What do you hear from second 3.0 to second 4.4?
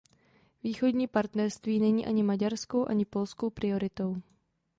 polskou prioritou.